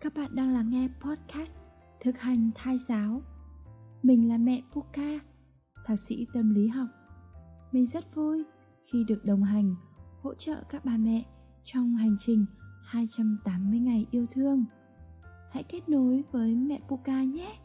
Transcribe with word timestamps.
Các 0.00 0.14
bạn 0.14 0.36
đang 0.36 0.54
lắng 0.54 0.70
nghe 0.70 0.88
podcast 1.00 1.56
Thực 2.00 2.18
hành 2.18 2.50
thai 2.54 2.78
giáo. 2.78 3.22
Mình 4.02 4.28
là 4.28 4.38
mẹ 4.38 4.62
Puka, 4.72 5.18
thạc 5.84 5.98
sĩ 6.08 6.26
tâm 6.34 6.54
lý 6.54 6.68
học. 6.68 6.86
Mình 7.72 7.86
rất 7.86 8.14
vui 8.14 8.44
khi 8.84 9.04
được 9.08 9.24
đồng 9.24 9.42
hành, 9.42 9.74
hỗ 10.22 10.34
trợ 10.34 10.62
các 10.68 10.84
bà 10.84 10.96
mẹ 10.96 11.22
trong 11.64 11.94
hành 11.94 12.16
trình 12.20 12.46
280 12.84 13.80
ngày 13.80 14.06
yêu 14.10 14.26
thương. 14.32 14.64
Hãy 15.50 15.62
kết 15.62 15.88
nối 15.88 16.24
với 16.32 16.54
mẹ 16.54 16.80
Puka 16.88 17.22
nhé. 17.22 17.58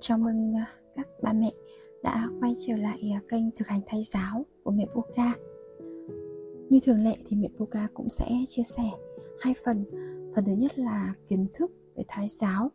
Chào 0.00 0.18
mừng 0.18 0.56
à, 0.56 0.66
các 0.94 1.06
bà 1.22 1.32
mẹ 1.32 1.52
đã 2.02 2.28
quay 2.40 2.54
trở 2.66 2.76
lại 2.76 3.10
à, 3.14 3.20
kênh 3.28 3.44
thực 3.56 3.68
hành 3.68 3.80
thai 3.86 4.02
giáo 4.02 4.46
của 4.64 4.70
mẹ 4.70 4.86
Puka. 4.94 5.34
Như 6.72 6.80
thường 6.82 7.04
lệ 7.04 7.16
thì 7.26 7.36
mẹ 7.36 7.48
Puka 7.58 7.88
cũng 7.94 8.10
sẽ 8.10 8.30
chia 8.46 8.62
sẻ 8.62 8.90
hai 9.40 9.54
phần. 9.64 9.84
Phần 10.34 10.44
thứ 10.44 10.52
nhất 10.52 10.78
là 10.78 11.14
kiến 11.28 11.46
thức 11.54 11.70
về 11.96 12.04
thái 12.08 12.28
giáo 12.28 12.70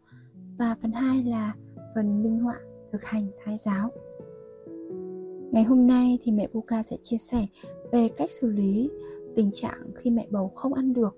và 0.57 0.75
phần 0.81 0.91
hai 0.91 1.23
là 1.23 1.55
phần 1.95 2.23
minh 2.23 2.39
họa 2.39 2.59
thực 2.91 3.03
hành 3.03 3.27
thái 3.43 3.57
giáo. 3.57 3.89
Ngày 5.51 5.63
hôm 5.63 5.87
nay 5.87 6.19
thì 6.23 6.31
mẹ 6.31 6.47
Puka 6.47 6.83
sẽ 6.83 6.97
chia 7.01 7.17
sẻ 7.17 7.47
về 7.91 8.09
cách 8.17 8.31
xử 8.31 8.51
lý 8.51 8.89
tình 9.35 9.51
trạng 9.53 9.91
khi 9.95 10.11
mẹ 10.11 10.27
bầu 10.31 10.51
không 10.55 10.73
ăn 10.73 10.93
được. 10.93 11.17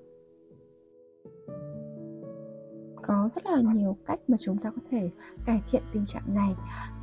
Có 3.04 3.30
rất 3.32 3.46
là 3.46 3.62
nhiều 3.74 3.98
cách 4.06 4.20
mà 4.28 4.38
chúng 4.38 4.58
ta 4.58 4.72
có 4.72 4.82
thể 4.90 5.10
cải 5.46 5.62
thiện 5.72 5.84
tình 5.94 6.06
trạng 6.06 6.36
này. 6.36 6.56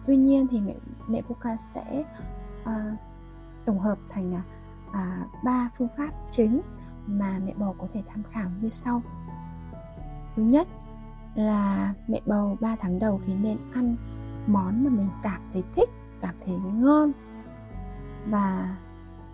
Tuy 0.07 0.17
nhiên 0.17 0.47
thì 0.51 0.61
mẹ 0.61 0.77
mẹ 1.09 1.23
Puka 1.23 1.57
sẽ 1.75 2.05
uh, 2.63 2.99
tổng 3.67 3.79
hợp 3.79 3.99
thành 4.09 4.33
uh, 4.33 4.56
À, 4.93 5.27
ba 5.45 5.71
phương 5.79 5.89
pháp 5.97 6.11
chính 6.31 6.61
mà 7.07 7.39
mẹ 7.45 7.55
bầu 7.57 7.77
có 7.79 7.87
thể 7.93 8.03
tham 8.09 8.23
khảo 8.23 8.51
như 8.61 8.69
sau. 8.69 9.03
Thứ 10.37 10.43
nhất 10.43 10.69
là 11.35 11.95
mẹ 12.09 12.21
bầu 12.27 12.57
3 12.61 12.77
tháng 12.77 12.99
đầu 12.99 13.21
thì 13.27 13.35
nên 13.35 13.59
ăn 13.75 13.97
món 14.47 14.85
mà 14.85 14.91
mình 14.91 15.09
cảm 15.23 15.41
thấy 15.53 15.65
thích 15.75 15.89
cảm 16.21 16.35
thấy 16.45 16.55
ngon 16.55 17.13
và 18.29 18.77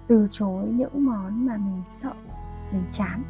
từ 0.06 0.28
chối 0.30 0.68
những 0.68 1.04
món 1.04 1.46
mà 1.46 1.56
mình 1.56 1.82
sợ 1.86 2.12
mình 2.72 2.84
chán. 2.90 3.22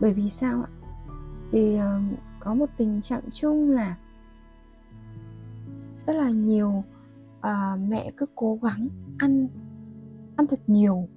Bởi 0.00 0.14
vì 0.14 0.30
sao 0.30 0.62
ạ? 0.62 0.70
Vì 1.50 1.80
uh, 1.80 2.18
có 2.40 2.54
một 2.54 2.70
tình 2.76 3.00
trạng 3.00 3.22
chung 3.32 3.70
là 3.70 3.96
rất 6.02 6.12
là 6.12 6.30
nhiều 6.30 6.84
uh, 7.38 7.80
mẹ 7.88 8.10
cứ 8.16 8.26
cố 8.34 8.58
gắng 8.62 8.88
ăn 9.18 9.48
ăn 10.38 10.46
thật 10.46 10.60
nhiều. 10.66 11.08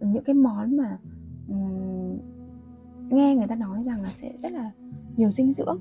Những 0.00 0.24
cái 0.24 0.34
món 0.34 0.76
mà 0.76 0.98
um, 1.48 2.18
nghe 3.10 3.36
người 3.36 3.46
ta 3.46 3.54
nói 3.54 3.82
rằng 3.82 4.02
là 4.02 4.08
sẽ 4.08 4.32
rất 4.38 4.52
là 4.52 4.70
nhiều 5.16 5.30
dinh 5.30 5.52
dưỡng. 5.52 5.78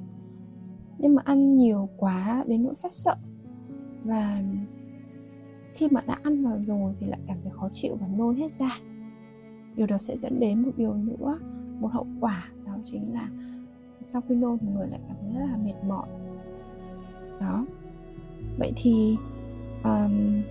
Nhưng 0.97 1.15
mà 1.15 1.21
ăn 1.25 1.57
nhiều 1.57 1.89
quá 1.97 2.43
đến 2.47 2.63
nỗi 2.63 2.75
phát 2.75 2.91
sợ. 2.91 3.15
Và 4.03 4.43
khi 5.75 5.87
mà 5.91 6.01
đã 6.07 6.19
ăn 6.23 6.43
vào 6.43 6.63
rồi 6.63 6.93
thì 6.99 7.07
lại 7.07 7.19
cảm 7.27 7.37
thấy 7.43 7.51
khó 7.51 7.69
chịu 7.71 7.97
và 7.99 8.07
nôn 8.07 8.35
hết 8.35 8.51
ra 8.51 8.79
điều 9.75 9.87
đó 9.87 9.97
sẽ 9.97 10.17
dẫn 10.17 10.39
đến 10.39 10.61
một 10.61 10.71
điều 10.77 10.93
nữa 10.93 11.39
một 11.79 11.87
hậu 11.91 12.07
quả 12.19 12.49
đó 12.65 12.77
chính 12.83 13.13
là 13.13 13.29
sau 14.03 14.21
khi 14.21 14.35
nôn 14.35 14.57
thì 14.57 14.67
người 14.67 14.87
lại 14.87 14.99
cảm 15.07 15.17
thấy 15.21 15.33
rất 15.33 15.45
là 15.51 15.57
mệt 15.57 15.83
mỏi. 15.87 16.07
Đó. 17.39 17.65
Vậy 18.59 18.71
thì 18.75 19.17
um, 19.83 20.41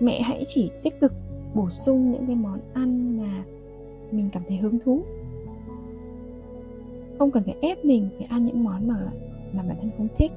mẹ 0.00 0.22
hãy 0.22 0.42
chỉ 0.46 0.70
tích 0.82 1.00
cực 1.00 1.12
bổ 1.54 1.70
sung 1.70 2.12
những 2.12 2.26
cái 2.26 2.36
món 2.36 2.60
ăn 2.74 3.20
mà 3.20 3.44
mình 4.10 4.30
cảm 4.32 4.42
thấy 4.48 4.56
hứng 4.56 4.78
thú. 4.84 5.02
Không 7.18 7.30
cần 7.30 7.42
phải 7.44 7.56
ép 7.60 7.84
mình 7.84 8.08
phải 8.18 8.26
ăn 8.26 8.46
những 8.46 8.64
món 8.64 8.88
mà 8.88 9.10
mà 9.52 9.62
bản 9.62 9.76
thân 9.80 9.90
không 9.96 10.08
thích. 10.16 10.32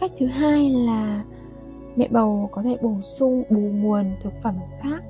Cách 0.00 0.10
thứ 0.18 0.26
hai 0.26 0.70
là 0.70 1.24
mẹ 1.96 2.08
bầu 2.10 2.48
có 2.52 2.62
thể 2.62 2.76
bổ 2.82 3.02
sung 3.02 3.42
bù 3.50 3.60
nguồn 3.60 4.06
thực 4.22 4.32
phẩm 4.42 4.54
khác 4.80 5.04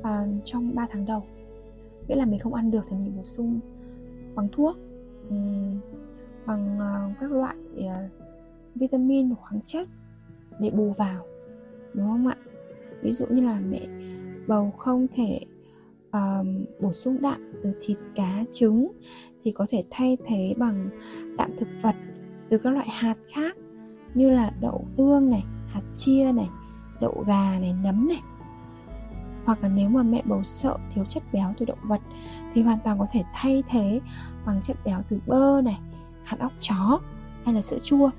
uh, 0.00 0.44
trong 0.44 0.74
3 0.74 0.86
tháng 0.90 1.06
đầu. 1.06 1.22
Nghĩa 2.08 2.16
là 2.16 2.24
mình 2.24 2.38
không 2.38 2.54
ăn 2.54 2.70
được 2.70 2.86
thì 2.90 2.96
mình 2.96 3.12
bổ 3.16 3.24
sung 3.24 3.60
bằng 4.34 4.48
thuốc 4.52 4.76
um, 5.30 5.80
bằng 6.46 6.78
uh, 6.78 7.18
các 7.20 7.32
loại 7.32 7.56
uh, 7.78 8.10
vitamin 8.74 9.28
và 9.28 9.36
khoáng 9.40 9.60
chất 9.66 9.88
để 10.58 10.70
bù 10.70 10.92
vào 10.92 11.24
đúng 11.94 12.06
không 12.06 12.26
ạ? 12.26 12.36
Ví 13.02 13.12
dụ 13.12 13.26
như 13.26 13.42
là 13.42 13.60
mẹ 13.60 13.80
bầu 14.46 14.70
không 14.70 15.06
thể 15.16 15.40
um, 16.12 16.64
bổ 16.80 16.92
sung 16.92 17.22
đạm 17.22 17.52
từ 17.62 17.72
thịt 17.80 17.98
cá 18.14 18.44
trứng 18.52 18.92
thì 19.44 19.52
có 19.52 19.66
thể 19.68 19.84
thay 19.90 20.16
thế 20.26 20.54
bằng 20.58 20.90
đạm 21.38 21.50
thực 21.58 21.68
vật 21.82 21.94
từ 22.48 22.58
các 22.58 22.70
loại 22.70 22.88
hạt 22.88 23.16
khác 23.32 23.56
như 24.14 24.30
là 24.30 24.52
đậu 24.60 24.86
tương 24.96 25.30
này 25.30 25.44
hạt 25.66 25.82
chia 25.96 26.32
này 26.32 26.48
đậu 27.00 27.24
gà 27.26 27.58
này 27.60 27.74
nấm 27.82 28.08
này. 28.08 28.22
Hoặc 29.44 29.62
là 29.62 29.68
nếu 29.68 29.88
mà 29.88 30.02
mẹ 30.02 30.22
bầu 30.24 30.42
sợ 30.44 30.78
thiếu 30.94 31.04
chất 31.04 31.22
béo 31.32 31.54
từ 31.58 31.66
động 31.66 31.78
vật 31.82 32.00
thì 32.54 32.62
hoàn 32.62 32.78
toàn 32.84 32.98
có 32.98 33.06
thể 33.12 33.24
thay 33.34 33.62
thế 33.68 34.00
bằng 34.46 34.60
chất 34.62 34.76
béo 34.84 35.02
từ 35.08 35.18
bơ 35.26 35.60
này 35.64 35.78
hạt 36.24 36.36
óc 36.40 36.52
chó 36.60 37.00
hay 37.44 37.54
là 37.54 37.62
sữa 37.62 37.78
chua. 37.82 38.10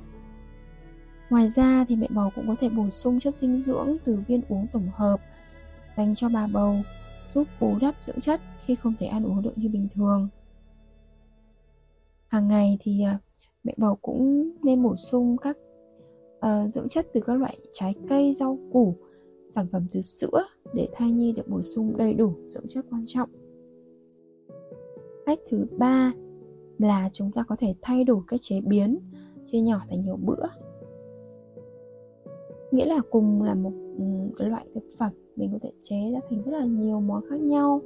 Ngoài 1.29 1.47
ra 1.47 1.85
thì 1.89 1.95
mẹ 1.95 2.07
bầu 2.09 2.29
cũng 2.35 2.47
có 2.47 2.55
thể 2.59 2.69
bổ 2.69 2.89
sung 2.89 3.19
chất 3.19 3.35
dinh 3.35 3.61
dưỡng 3.61 3.97
từ 4.05 4.19
viên 4.27 4.41
uống 4.49 4.67
tổng 4.71 4.89
hợp 4.93 5.19
dành 5.97 6.15
cho 6.15 6.29
bà 6.29 6.47
bầu 6.47 6.75
giúp 7.33 7.47
bù 7.59 7.75
đắp 7.81 7.95
dưỡng 8.01 8.19
chất 8.19 8.41
khi 8.65 8.75
không 8.75 8.93
thể 8.99 9.05
ăn 9.05 9.23
uống 9.23 9.41
được 9.41 9.53
như 9.55 9.69
bình 9.69 9.87
thường. 9.93 10.27
Hàng 12.27 12.47
ngày 12.47 12.77
thì 12.81 13.03
à, 13.03 13.19
mẹ 13.63 13.73
bầu 13.77 13.95
cũng 13.95 14.51
nên 14.63 14.83
bổ 14.83 14.95
sung 14.95 15.37
các 15.37 15.57
uh, 16.37 16.73
dưỡng 16.73 16.87
chất 16.87 17.07
từ 17.13 17.21
các 17.21 17.33
loại 17.33 17.57
trái 17.73 17.95
cây, 18.07 18.33
rau 18.33 18.59
củ, 18.73 18.95
sản 19.47 19.67
phẩm 19.71 19.87
từ 19.91 20.01
sữa 20.01 20.43
để 20.73 20.89
thai 20.93 21.11
nhi 21.11 21.31
được 21.31 21.47
bổ 21.47 21.63
sung 21.63 21.97
đầy 21.97 22.13
đủ 22.13 22.33
dưỡng 22.47 22.67
chất 22.67 22.85
quan 22.91 23.03
trọng. 23.05 23.29
Cách 25.25 25.39
thứ 25.49 25.65
ba 25.77 26.13
là 26.77 27.09
chúng 27.13 27.31
ta 27.31 27.43
có 27.43 27.55
thể 27.55 27.75
thay 27.81 28.03
đổi 28.03 28.21
cách 28.27 28.39
chế 28.43 28.61
biến, 28.61 28.99
chia 29.45 29.59
nhỏ 29.59 29.81
thành 29.89 30.01
nhiều 30.01 30.17
bữa 30.17 30.45
nghĩa 32.71 32.85
là 32.85 32.99
cùng 33.11 33.41
là 33.43 33.55
một 33.55 33.71
cái 34.37 34.49
loại 34.49 34.67
thực 34.75 34.83
phẩm 34.97 35.11
mình 35.35 35.49
có 35.51 35.59
thể 35.61 35.71
chế 35.81 36.11
ra 36.13 36.19
thành 36.29 36.43
rất 36.43 36.51
là 36.51 36.65
nhiều 36.65 36.99
món 36.99 37.23
khác 37.29 37.39
nhau. 37.39 37.81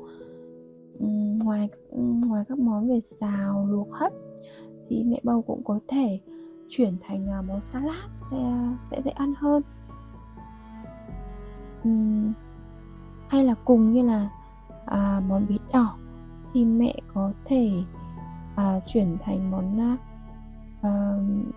Ngoài 1.43 1.69
ngoài 1.91 2.43
các 2.49 2.59
món 2.59 2.89
về 2.89 3.01
xào 3.01 3.67
luộc 3.69 3.91
hấp 3.91 4.11
thì 4.89 5.03
mẹ 5.03 5.19
bầu 5.23 5.41
cũng 5.41 5.63
có 5.63 5.79
thể 5.87 6.19
chuyển 6.69 6.97
thành 7.01 7.27
à, 7.29 7.41
món 7.41 7.61
salad 7.61 8.09
sẽ 8.17 8.37
sẽ 8.83 9.01
dễ 9.01 9.11
ăn 9.11 9.33
hơn. 9.37 9.61
Uhm, 11.87 12.33
hay 13.27 13.43
là 13.43 13.55
cùng 13.65 13.93
như 13.93 14.03
là 14.03 14.29
à, 14.85 15.21
món 15.27 15.45
bí 15.47 15.59
đỏ 15.73 15.97
thì 16.53 16.65
mẹ 16.65 16.95
có 17.13 17.31
thể 17.45 17.71
à, 18.55 18.79
chuyển 18.85 19.17
thành 19.23 19.51
món 19.51 19.79
à, 19.79 19.97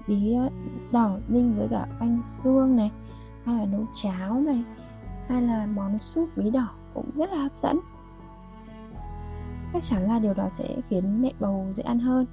bí 0.06 0.36
đỏ 0.92 1.18
ninh 1.28 1.54
với 1.58 1.68
cả 1.68 1.86
canh 2.00 2.22
xương 2.22 2.76
này, 2.76 2.90
hay 3.44 3.56
là 3.56 3.64
nấu 3.64 3.86
cháo 3.94 4.40
này, 4.40 4.64
hay 5.28 5.42
là 5.42 5.66
món 5.66 5.98
súp 5.98 6.28
bí 6.36 6.50
đỏ 6.50 6.68
cũng 6.94 7.10
rất 7.14 7.30
là 7.30 7.42
hấp 7.42 7.58
dẫn. 7.58 7.80
Chắc 9.72 9.82
chắn 9.82 10.02
là 10.02 10.18
điều 10.18 10.34
đó 10.34 10.48
sẽ 10.50 10.80
khiến 10.88 11.22
mẹ 11.22 11.32
bầu 11.40 11.66
dễ 11.72 11.82
ăn 11.82 11.98
hơn. 11.98 12.26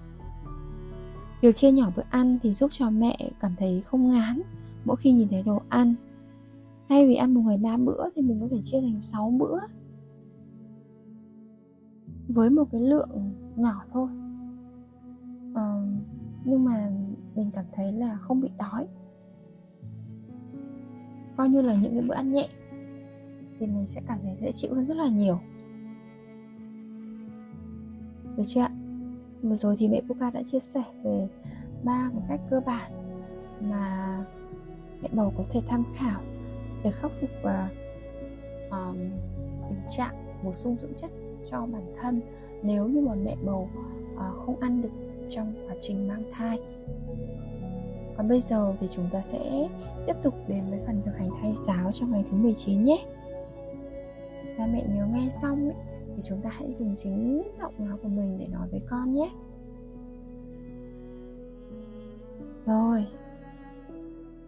Việc 1.41 1.55
chia 1.55 1.71
nhỏ 1.71 1.91
bữa 1.95 2.03
ăn 2.09 2.39
thì 2.41 2.53
giúp 2.53 2.71
cho 2.71 2.89
mẹ 2.89 3.17
cảm 3.39 3.55
thấy 3.57 3.81
không 3.81 4.09
ngán 4.09 4.41
mỗi 4.85 4.96
khi 4.96 5.11
nhìn 5.11 5.28
thấy 5.29 5.43
đồ 5.43 5.61
ăn. 5.69 5.96
Thay 6.89 7.07
vì 7.07 7.16
ăn 7.16 7.34
một 7.34 7.41
ngày 7.41 7.57
ba 7.57 7.78
bữa 7.78 8.09
thì 8.16 8.22
mình 8.22 8.41
có 8.41 8.47
thể 8.51 8.61
chia 8.63 8.81
thành 8.81 9.01
6 9.03 9.31
bữa. 9.31 9.59
Với 12.28 12.49
một 12.49 12.63
cái 12.72 12.81
lượng 12.81 13.34
nhỏ 13.55 13.84
thôi 13.93 14.07
nhưng 16.45 16.66
mà 16.66 16.91
mình 17.35 17.49
cảm 17.53 17.66
thấy 17.75 17.91
là 17.91 18.17
không 18.22 18.41
bị 18.41 18.49
đói. 18.57 18.87
Coi 21.37 21.49
như 21.49 21.61
là 21.61 21.73
những 21.73 21.93
cái 21.93 22.01
bữa 22.01 22.16
ăn 22.16 22.31
nhẹ 22.31 22.47
thì 23.59 23.67
mình 23.67 23.85
sẽ 23.85 24.01
cảm 24.07 24.19
thấy 24.23 24.35
dễ 24.35 24.51
chịu 24.51 24.73
hơn 24.73 24.85
rất 24.85 24.97
là 24.97 25.07
nhiều. 25.07 25.40
Được 28.37 28.43
chưa 28.45 28.61
ạ? 28.61 28.72
Vừa 29.41 29.55
rồi 29.55 29.75
thì 29.78 29.87
mẹ 29.87 30.01
Puka 30.07 30.29
đã 30.29 30.43
chia 30.43 30.59
sẻ 30.59 30.84
về 31.03 31.28
ba 31.84 32.09
cái 32.13 32.22
cách 32.29 32.41
cơ 32.49 32.61
bản 32.66 32.91
mà 33.61 34.17
mẹ 35.01 35.09
bầu 35.13 35.34
có 35.37 35.43
thể 35.49 35.61
tham 35.67 35.84
khảo 35.96 36.22
để 36.84 36.91
khắc 36.91 37.11
phục 37.22 37.29
uh, 37.41 37.72
um, 38.72 38.97
tình 39.69 39.79
trạng 39.89 40.41
bổ 40.43 40.53
sung 40.53 40.78
dưỡng 40.81 40.93
chất 40.97 41.11
cho 41.51 41.66
bản 41.66 41.93
thân 41.97 42.22
nếu 42.63 42.87
như 42.87 43.01
mà 43.01 43.16
mẹ 43.16 43.35
bầu 43.46 43.69
uh, 44.13 44.17
ờ, 44.17 44.31
không 44.46 44.59
ăn 44.59 44.81
được 44.81 44.89
trong 45.29 45.53
quá 45.67 45.75
trình 45.81 46.08
mang 46.08 46.23
thai. 46.31 46.59
Còn 48.17 48.28
bây 48.28 48.40
giờ 48.41 48.73
thì 48.79 48.87
chúng 48.91 49.09
ta 49.11 49.22
sẽ 49.22 49.70
tiếp 50.08 50.14
tục 50.23 50.34
đến 50.47 50.64
với 50.70 50.79
phần 50.85 51.02
thực 51.05 51.17
hành 51.17 51.29
thay 51.41 51.53
giáo 51.55 51.91
trong 51.91 52.11
ngày 52.11 52.25
thứ 52.31 52.37
19 52.37 52.84
nhé. 52.84 53.05
ba 54.58 54.67
mẹ 54.67 54.84
nhớ 54.96 55.05
nghe 55.14 55.29
xong 55.41 55.70
ấy, 55.70 55.75
thì 56.16 56.23
chúng 56.25 56.41
ta 56.41 56.49
hãy 56.49 56.73
dùng 56.73 56.96
chính 57.03 57.43
giọng 57.61 57.73
nói 57.78 57.97
của 58.03 58.09
mình 58.09 58.37
để 58.40 58.47
nói 58.47 58.67
với 58.72 58.81
con 58.90 59.14
nhé. 59.14 59.29
Rồi 62.66 63.05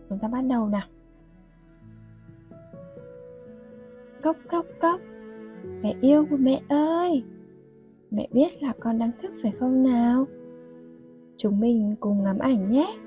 chúng 0.10 0.20
ta 0.20 0.28
bắt 0.28 0.42
đầu 0.42 0.68
nào. 0.68 0.88
Cốc 4.22 4.38
cốc 4.50 4.66
cốc. 4.82 5.00
Mẹ 5.82 5.94
yêu 6.02 6.26
của 6.30 6.38
mẹ 6.38 6.62
ơi. 6.70 7.24
Mẹ 8.12 8.28
biết 8.32 8.64
là 8.64 8.74
con 8.80 9.00
đang 9.00 9.12
thức 9.22 9.34
phải 9.42 9.52
không 9.52 9.84
nào? 9.84 10.26
Chúng 11.46 11.60
mình 11.60 11.96
cùng 12.00 12.24
ngắm 12.24 12.40
ảnh 12.40 12.70
nhé. 12.70 12.98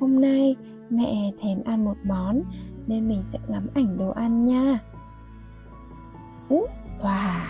Hôm 0.00 0.20
nay 0.20 0.56
mẹ 0.90 1.32
thèm 1.40 1.62
ăn 1.64 1.84
một 1.84 1.96
món 2.04 2.42
nên 2.86 3.08
mình 3.08 3.22
sẽ 3.22 3.38
ngắm 3.48 3.66
ảnh 3.74 3.98
đồ 3.98 4.10
ăn 4.10 4.44
nha. 4.44 4.78
Ú 6.48 6.66
wow 7.02 7.40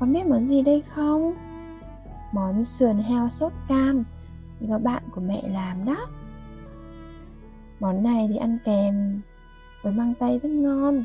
con 0.00 0.12
biết 0.12 0.26
món 0.26 0.46
gì 0.46 0.62
đây 0.62 0.82
không? 0.82 1.34
Món 2.32 2.64
sườn 2.64 2.98
heo 2.98 3.28
sốt 3.28 3.52
cam 3.68 4.04
do 4.60 4.78
bạn 4.78 5.02
của 5.14 5.20
mẹ 5.20 5.42
làm 5.52 5.84
đó. 5.84 6.06
Món 7.80 8.02
này 8.02 8.28
thì 8.30 8.36
ăn 8.36 8.58
kèm 8.64 9.20
với 9.82 9.92
măng 9.92 10.14
tây 10.14 10.38
rất 10.38 10.50
ngon. 10.50 11.04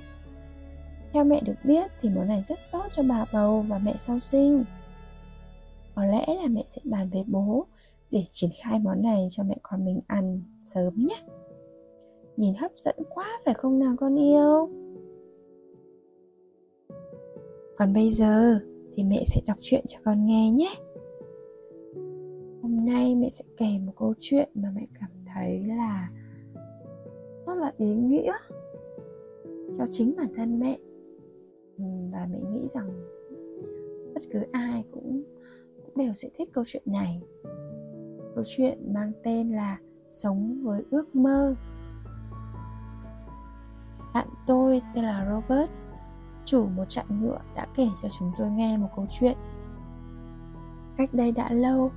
Theo 1.13 1.23
mẹ 1.23 1.41
được 1.41 1.57
biết 1.63 1.91
thì 2.01 2.09
món 2.09 2.27
này 2.27 2.43
rất 2.43 2.59
tốt 2.71 2.85
cho 2.91 3.03
bà 3.03 3.25
bầu 3.33 3.65
và 3.67 3.77
mẹ 3.77 3.95
sau 3.99 4.19
sinh 4.19 4.63
có 5.95 6.05
lẽ 6.05 6.25
là 6.41 6.47
mẹ 6.47 6.63
sẽ 6.67 6.81
bàn 6.85 7.09
với 7.09 7.23
bố 7.27 7.65
để 8.11 8.23
triển 8.29 8.49
khai 8.63 8.79
món 8.79 9.01
này 9.01 9.27
cho 9.31 9.43
mẹ 9.43 9.57
con 9.63 9.85
mình 9.85 9.99
ăn 10.07 10.43
sớm 10.61 10.93
nhé. 10.95 11.25
Nhìn 12.37 12.53
hấp 12.55 12.71
dẫn 12.77 12.95
quá, 13.09 13.25
phải 13.45 13.53
không 13.53 13.79
nào 13.79 13.95
con 13.97 14.15
yêu? 14.15 14.69
Còn 17.77 17.93
bây 17.93 18.11
giờ 18.11 18.59
thì 18.95 19.03
mẹ 19.03 19.23
sẽ 19.27 19.41
đọc 19.47 19.57
truyện 19.61 19.85
cho 19.87 19.99
con 20.03 20.25
nghe 20.25 20.51
nhé. 20.51 20.75
Hôm 22.61 22.85
nay 22.85 23.15
mẹ 23.15 23.29
sẽ 23.29 23.45
kể 23.57 23.79
một 23.85 23.93
câu 23.95 24.13
chuyện 24.19 24.49
mà 24.53 24.71
mẹ 24.75 24.87
cảm 24.99 25.09
thấy 25.33 25.63
là 25.63 26.09
rất 27.47 27.55
là 27.55 27.71
ý 27.77 27.95
nghĩa 27.95 28.33
cho 29.77 29.85
chính 29.89 30.15
bản 30.17 30.33
thân 30.35 30.59
mẹ. 30.59 30.77
Và 32.11 32.27
mẹ 32.31 32.39
nghĩ 32.51 32.67
rằng 32.67 32.89
bất 34.13 34.21
cứ 34.31 34.39
ai 34.51 34.83
cũng 34.91 35.01
cũng 35.01 35.23
đều 35.95 36.13
sẽ 36.13 36.29
thích 36.37 36.49
câu 36.53 36.63
chuyện 36.67 36.83
này. 36.85 37.21
Câu 38.35 38.43
chuyện 38.47 38.93
mang 38.93 39.11
tên 39.23 39.49
là 39.49 39.77
sống 40.11 40.63
với 40.63 40.85
ước 40.91 41.15
mơ. 41.15 41.55
Bạn 44.13 44.27
tôi 44.47 44.81
tên 44.95 45.03
là 45.03 45.25
robert, 45.29 45.69
chủ 46.45 46.67
một 46.67 46.85
trại 46.89 47.05
ngựa 47.09 47.39
đã 47.55 47.67
kể 47.75 47.87
cho 48.01 48.09
chúng 48.19 48.31
tôi 48.37 48.49
nghe 48.49 48.77
một 48.77 48.87
câu 48.95 49.05
chuyện. 49.19 49.37
Cách 50.97 51.13
đây 51.13 51.31
đã 51.31 51.51
lâu, 51.51 51.91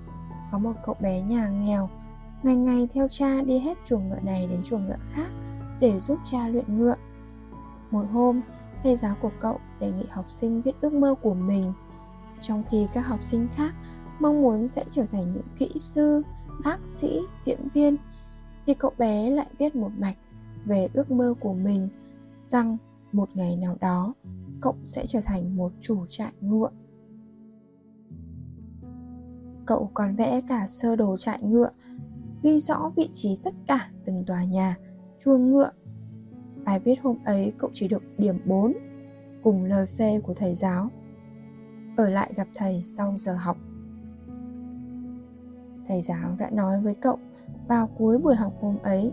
có 0.53 0.59
một 0.59 0.73
cậu 0.85 0.97
bé 1.01 1.23
nhà 1.23 1.49
nghèo, 1.49 1.89
ngày 2.43 2.57
ngày 2.57 2.89
theo 2.93 3.09
cha 3.09 3.43
đi 3.43 3.59
hết 3.59 3.79
chuồng 3.87 4.09
ngựa 4.09 4.21
này 4.23 4.47
đến 4.47 4.63
chuồng 4.65 4.87
ngựa 4.87 4.99
khác 5.13 5.29
để 5.81 6.01
giúp 6.01 6.19
cha 6.25 6.49
luyện 6.49 6.79
ngựa. 6.79 6.97
Một 7.91 8.05
hôm, 8.13 8.41
thầy 8.83 8.97
giáo 8.97 9.15
của 9.23 9.31
cậu 9.41 9.59
đề 9.81 9.93
nghị 9.93 10.07
học 10.11 10.31
sinh 10.31 10.63
viết 10.63 10.81
ước 10.81 10.93
mơ 10.93 11.15
của 11.23 11.35
mình. 11.35 11.73
Trong 12.41 12.65
khi 12.71 12.89
các 12.93 13.01
học 13.01 13.25
sinh 13.25 13.49
khác 13.55 13.75
mong 14.21 14.43
muốn 14.43 14.69
sẽ 14.69 14.85
trở 14.91 15.07
thành 15.07 15.33
những 15.33 15.47
kỹ 15.59 15.71
sư, 15.77 16.23
bác 16.65 16.79
sĩ, 16.87 17.21
diễn 17.39 17.69
viên. 17.75 17.97
Thì 18.67 18.75
cậu 18.75 18.93
bé 18.99 19.31
lại 19.31 19.47
viết 19.59 19.77
một 19.77 19.91
mạch 19.99 20.17
về 20.65 20.89
ước 20.93 21.11
mơ 21.11 21.35
của 21.41 21.55
mình, 21.55 21.89
rằng 22.45 22.77
một 23.13 23.29
ngày 23.35 23.57
nào 23.57 23.77
đó 23.81 24.15
cậu 24.61 24.77
sẽ 24.85 25.07
trở 25.07 25.21
thành 25.21 25.57
một 25.57 25.73
chủ 25.81 26.07
trại 26.09 26.33
ngựa. 26.41 26.71
Cậu 29.67 29.91
còn 29.95 30.17
vẽ 30.17 30.41
cả 30.49 30.67
sơ 30.69 30.97
đồ 30.97 31.17
trại 31.17 31.43
ngựa, 31.43 31.71
ghi 32.43 32.59
rõ 32.59 32.93
vị 32.97 33.09
trí 33.13 33.39
tất 33.45 33.55
cả 33.67 33.91
từng 34.05 34.25
tòa 34.25 34.45
nhà 34.45 34.77
chuồng 35.25 35.51
ngựa. 35.51 35.71
Bài 36.65 36.81
viết 36.81 36.95
hôm 37.03 37.17
ấy 37.25 37.53
cậu 37.59 37.71
chỉ 37.73 37.89
được 37.89 38.03
điểm 38.19 38.39
4 38.45 38.73
cùng 39.43 39.65
lời 39.65 39.87
phê 39.87 40.21
của 40.21 40.35
thầy 40.35 40.55
giáo. 40.55 40.91
Ở 41.97 42.11
lại 42.11 42.33
gặp 42.37 42.49
thầy 42.55 42.83
sau 42.83 43.15
giờ 43.17 43.37
học 43.37 43.57
thầy 45.89 46.01
giáo 46.01 46.37
đã 46.39 46.51
nói 46.51 46.81
với 46.81 46.95
cậu 46.95 47.19
vào 47.69 47.89
cuối 47.99 48.19
buổi 48.19 48.35
học 48.35 48.53
hôm 48.61 48.77
ấy. 48.83 49.13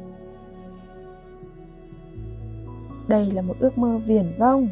Đây 3.07 3.31
là 3.31 3.41
một 3.41 3.55
ước 3.59 3.77
mơ 3.77 3.97
viển 3.97 4.33
vông. 4.37 4.69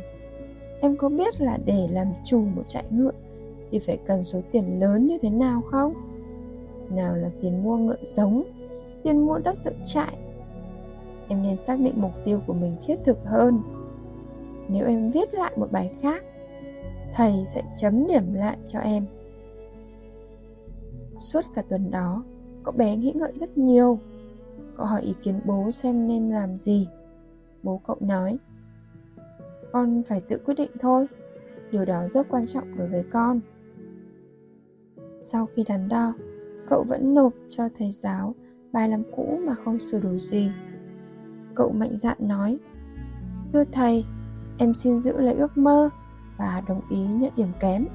Em 0.82 0.98
có 0.98 1.10
biết 1.10 1.42
là 1.42 1.58
để 1.66 1.88
làm 1.92 2.08
chủ 2.26 2.42
một 2.56 2.64
trại 2.68 2.84
ngựa 2.90 3.12
thì 3.72 3.80
phải 3.80 3.98
cần 4.06 4.24
số 4.24 4.42
tiền 4.52 4.80
lớn 4.80 5.08
như 5.08 5.18
thế 5.22 5.30
nào 5.30 5.62
không? 5.62 5.94
Nào 6.90 7.16
là 7.16 7.30
tiền 7.42 7.64
mua 7.64 7.78
ngựa 7.78 8.04
giống, 8.04 8.44
tiền 9.04 9.26
mua 9.26 9.38
đất 9.38 9.58
dựng 9.58 9.84
trại. 9.84 10.18
Em 11.28 11.44
nên 11.44 11.56
xác 11.56 11.80
định 11.80 11.94
mục 11.98 12.12
tiêu 12.26 12.42
của 12.48 12.54
mình 12.54 12.76
thiết 12.86 12.96
thực 13.06 13.18
hơn. 13.26 13.62
Nếu 14.68 14.88
em 14.88 15.12
viết 15.12 15.34
lại 15.34 15.52
một 15.56 15.72
bài 15.72 15.92
khác, 16.02 16.24
thầy 17.14 17.44
sẽ 17.46 17.62
chấm 17.76 18.08
điểm 18.08 18.34
lại 18.34 18.58
cho 18.68 18.80
em 18.80 19.06
suốt 21.20 21.46
cả 21.54 21.62
tuần 21.70 21.92
đó, 21.92 22.24
cậu 22.64 22.74
bé 22.78 22.96
nghĩ 22.96 23.14
ngợi 23.16 23.32
rất 23.36 23.58
nhiều. 23.58 24.00
Cậu 24.78 24.86
hỏi 24.86 25.02
ý 25.02 25.16
kiến 25.24 25.40
bố 25.46 25.72
xem 25.72 26.08
nên 26.08 26.30
làm 26.30 26.58
gì. 26.58 26.88
Bố 27.64 27.82
cậu 27.88 27.98
nói, 28.00 28.38
con 29.72 30.04
phải 30.08 30.22
tự 30.22 30.38
quyết 30.46 30.54
định 30.54 30.72
thôi, 30.80 31.08
điều 31.72 31.86
đó 31.86 32.08
rất 32.12 32.28
quan 32.30 32.46
trọng 32.46 32.78
đối 32.78 32.88
với 32.88 33.04
con. 33.12 33.40
Sau 35.22 35.46
khi 35.46 35.64
đắn 35.68 35.88
đo, 35.90 36.14
cậu 36.68 36.84
vẫn 36.84 37.14
nộp 37.14 37.34
cho 37.50 37.70
thầy 37.78 37.92
giáo 37.92 38.36
bài 38.72 38.90
làm 38.90 39.04
cũ 39.16 39.40
mà 39.46 39.56
không 39.56 39.80
sửa 39.80 40.00
đổi 40.00 40.20
gì. 40.20 40.52
Cậu 41.56 41.72
mạnh 41.72 41.98
dạn 41.98 42.18
nói, 42.20 42.58
thưa 43.54 43.64
thầy, 43.72 44.06
em 44.58 44.74
xin 44.74 45.00
giữ 45.00 45.18
lấy 45.18 45.34
ước 45.34 45.58
mơ 45.58 45.90
và 46.38 46.64
đồng 46.68 46.82
ý 46.90 47.06
nhận 47.06 47.32
điểm 47.36 47.52
kém 47.60 47.86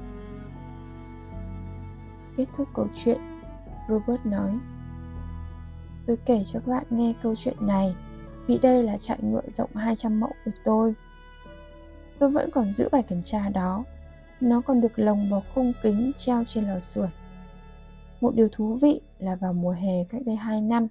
kết 2.37 2.45
thúc 2.57 2.67
câu 2.73 2.87
chuyện 2.95 3.17
robert 3.89 4.25
nói 4.25 4.59
tôi 6.05 6.17
kể 6.25 6.41
cho 6.43 6.59
các 6.59 6.71
bạn 6.71 6.85
nghe 6.89 7.13
câu 7.21 7.35
chuyện 7.35 7.55
này 7.59 7.95
vì 8.47 8.57
đây 8.57 8.83
là 8.83 8.97
trại 8.97 9.19
ngựa 9.21 9.49
rộng 9.49 9.69
200 9.75 10.19
mẫu 10.19 10.31
của 10.45 10.51
tôi. 10.65 10.93
Tôi 12.19 12.29
vẫn 12.29 12.49
còn 12.51 12.71
giữ 12.71 12.89
bài 12.91 13.03
kiểm 13.03 13.21
tra 13.23 13.49
đó. 13.49 13.83
Nó 14.41 14.61
còn 14.61 14.81
được 14.81 14.99
lồng 14.99 15.29
vào 15.31 15.43
khung 15.53 15.73
kính 15.83 16.11
treo 16.17 16.43
trên 16.47 16.63
lò 16.63 16.79
sưởi. 16.79 17.07
Một 18.21 18.35
điều 18.35 18.47
thú 18.51 18.77
vị 18.81 19.01
là 19.19 19.35
vào 19.35 19.53
mùa 19.53 19.71
hè 19.71 20.03
cách 20.03 20.21
đây 20.25 20.35
2 20.35 20.61
năm, 20.61 20.87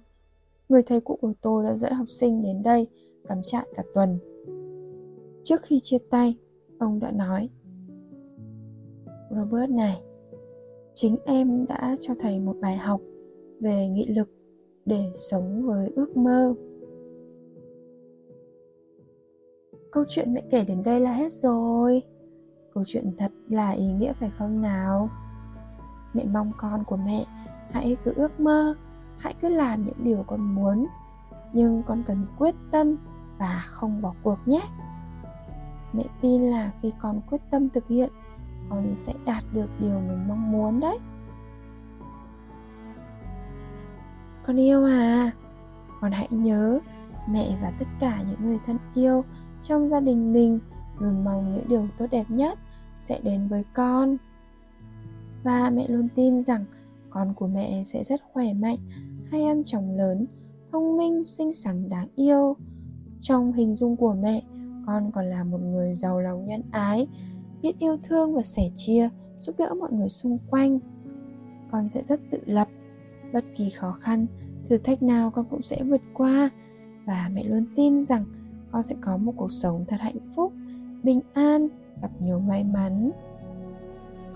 người 0.69 0.83
thầy 0.83 1.01
cũ 1.01 1.17
của 1.21 1.33
tôi 1.41 1.63
đã 1.63 1.75
dẫn 1.75 1.93
học 1.93 2.09
sinh 2.09 2.43
đến 2.43 2.63
đây 2.63 2.87
cắm 3.27 3.41
trại 3.43 3.65
cả 3.75 3.83
tuần. 3.93 4.19
Trước 5.43 5.61
khi 5.63 5.79
chia 5.83 5.97
tay, 6.09 6.35
ông 6.79 6.99
đã 6.99 7.11
nói 7.11 7.49
Robert 9.29 9.69
này, 9.69 10.01
chính 10.95 11.17
em 11.25 11.67
đã 11.67 11.95
cho 12.01 12.13
thầy 12.19 12.39
một 12.39 12.55
bài 12.61 12.77
học 12.77 13.01
về 13.59 13.87
nghị 13.87 14.07
lực 14.07 14.29
để 14.85 15.11
sống 15.15 15.65
với 15.65 15.91
ước 15.95 16.17
mơ. 16.17 16.55
Câu 19.91 20.03
chuyện 20.07 20.33
mẹ 20.33 20.43
kể 20.49 20.65
đến 20.65 20.83
đây 20.83 20.99
là 20.99 21.11
hết 21.13 21.33
rồi. 21.33 22.03
Câu 22.73 22.83
chuyện 22.87 23.11
thật 23.17 23.31
là 23.49 23.71
ý 23.71 23.91
nghĩa 23.91 24.13
phải 24.13 24.29
không 24.29 24.61
nào? 24.61 25.09
Mẹ 26.13 26.25
mong 26.33 26.51
con 26.57 26.83
của 26.83 26.97
mẹ 26.97 27.25
hãy 27.71 27.97
cứ 28.03 28.13
ước 28.15 28.39
mơ, 28.39 28.75
hãy 29.17 29.35
cứ 29.41 29.49
làm 29.49 29.85
những 29.85 30.03
điều 30.03 30.23
con 30.27 30.55
muốn, 30.55 30.87
nhưng 31.53 31.83
con 31.85 32.03
cần 32.07 32.25
quyết 32.37 32.55
tâm 32.71 32.95
và 33.39 33.63
không 33.67 34.01
bỏ 34.01 34.13
cuộc 34.23 34.39
nhé. 34.45 34.61
Mẹ 35.93 36.03
tin 36.21 36.41
là 36.41 36.71
khi 36.81 36.93
con 37.01 37.21
quyết 37.29 37.41
tâm 37.51 37.69
thực 37.69 37.87
hiện 37.87 38.09
con 38.69 38.93
sẽ 38.97 39.13
đạt 39.25 39.43
được 39.53 39.69
điều 39.79 39.99
mình 39.99 40.27
mong 40.27 40.51
muốn 40.51 40.79
đấy. 40.79 40.97
Con 44.45 44.59
yêu 44.59 44.85
à 44.85 45.31
con 46.01 46.11
hãy 46.11 46.27
nhớ, 46.31 46.79
mẹ 47.29 47.57
và 47.61 47.71
tất 47.79 47.85
cả 47.99 48.23
những 48.29 48.45
người 48.45 48.59
thân 48.65 48.77
yêu 48.93 49.23
trong 49.63 49.89
gia 49.89 49.99
đình 49.99 50.33
mình 50.33 50.59
luôn 50.99 51.23
mong 51.23 51.53
những 51.53 51.67
điều 51.67 51.87
tốt 51.97 52.05
đẹp 52.11 52.25
nhất 52.29 52.59
sẽ 52.97 53.19
đến 53.23 53.47
với 53.47 53.65
con. 53.73 54.17
Và 55.43 55.69
mẹ 55.69 55.87
luôn 55.87 56.07
tin 56.15 56.43
rằng 56.43 56.65
con 57.09 57.33
của 57.33 57.47
mẹ 57.47 57.83
sẽ 57.83 58.03
rất 58.03 58.21
khỏe 58.33 58.53
mạnh, 58.53 58.77
hay 59.31 59.43
ăn 59.43 59.63
chồng 59.63 59.97
lớn, 59.97 60.25
thông 60.71 60.97
minh, 60.97 61.23
xinh 61.23 61.53
xắn, 61.53 61.89
đáng 61.89 62.07
yêu. 62.15 62.55
Trong 63.21 63.53
hình 63.53 63.75
dung 63.75 63.95
của 63.95 64.13
mẹ, 64.13 64.41
con 64.87 65.11
còn 65.11 65.25
là 65.25 65.43
một 65.43 65.61
người 65.61 65.93
giàu 65.93 66.21
lòng 66.21 66.45
nhân 66.45 66.61
ái 66.71 67.07
biết 67.65 67.79
yêu 67.79 67.97
thương 68.03 68.35
và 68.35 68.41
sẻ 68.41 68.69
chia, 68.75 69.09
giúp 69.39 69.55
đỡ 69.57 69.73
mọi 69.79 69.91
người 69.91 70.09
xung 70.09 70.37
quanh. 70.49 70.79
Con 71.71 71.89
sẽ 71.89 72.03
rất 72.03 72.19
tự 72.31 72.39
lập. 72.45 72.67
Bất 73.33 73.43
kỳ 73.55 73.69
khó 73.69 73.91
khăn, 73.91 74.25
thử 74.69 74.77
thách 74.77 75.03
nào 75.03 75.31
con 75.31 75.45
cũng 75.49 75.61
sẽ 75.61 75.83
vượt 75.83 76.01
qua. 76.13 76.49
Và 77.05 77.29
mẹ 77.33 77.43
luôn 77.43 77.65
tin 77.75 78.03
rằng 78.03 78.25
con 78.71 78.83
sẽ 78.83 78.95
có 79.01 79.17
một 79.17 79.33
cuộc 79.37 79.51
sống 79.51 79.85
thật 79.87 79.97
hạnh 79.99 80.33
phúc, 80.35 80.53
bình 81.03 81.19
an, 81.33 81.67
gặp 82.01 82.09
nhiều 82.19 82.39
may 82.39 82.63
mắn. 82.63 83.11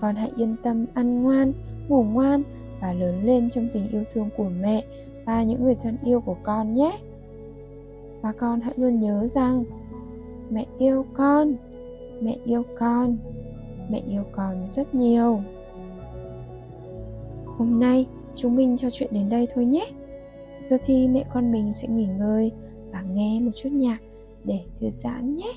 Con 0.00 0.14
hãy 0.14 0.32
yên 0.36 0.56
tâm 0.62 0.86
ăn 0.94 1.22
ngoan, 1.22 1.52
ngủ 1.88 2.02
ngoan 2.02 2.42
và 2.80 2.92
lớn 2.92 3.24
lên 3.24 3.50
trong 3.50 3.68
tình 3.74 3.88
yêu 3.88 4.04
thương 4.12 4.28
của 4.36 4.48
mẹ 4.60 4.84
và 5.26 5.42
những 5.42 5.64
người 5.64 5.74
thân 5.74 5.96
yêu 6.04 6.20
của 6.20 6.36
con 6.42 6.74
nhé. 6.74 6.98
Và 8.22 8.32
con 8.32 8.60
hãy 8.60 8.74
luôn 8.76 9.00
nhớ 9.00 9.28
rằng 9.28 9.64
mẹ 10.50 10.66
yêu 10.78 11.04
con 11.14 11.56
mẹ 12.20 12.36
yêu 12.44 12.62
con. 12.78 13.16
Mẹ 13.90 14.02
yêu 14.08 14.22
con 14.32 14.68
rất 14.68 14.94
nhiều. 14.94 15.40
Hôm 17.46 17.80
nay, 17.80 18.06
chúng 18.34 18.56
mình 18.56 18.76
trò 18.76 18.88
chuyện 18.90 19.10
đến 19.12 19.28
đây 19.28 19.48
thôi 19.54 19.64
nhé. 19.64 19.86
Giờ 20.70 20.76
thì 20.84 21.08
mẹ 21.08 21.24
con 21.32 21.52
mình 21.52 21.72
sẽ 21.72 21.88
nghỉ 21.88 22.06
ngơi 22.06 22.52
và 22.92 23.02
nghe 23.02 23.40
một 23.40 23.50
chút 23.54 23.72
nhạc 23.72 23.98
để 24.44 24.60
thư 24.80 24.90
giãn 24.90 25.34
nhé. 25.34 25.52